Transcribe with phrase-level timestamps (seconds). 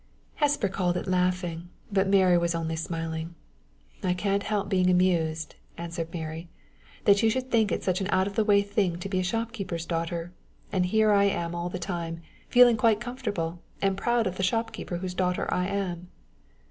[0.37, 3.35] Hesper called it laughing, but Mary was only smiling.
[4.03, 6.49] "I can't help being amused," answered Mary,
[7.05, 9.23] "that you should think it such an out of the way thing to be a
[9.23, 10.31] shopkeeper's daughter,
[10.71, 14.97] and here am I all the time, feeling quite comfortable, and proud of the shopkeeper
[14.97, 16.07] whose daughter I am."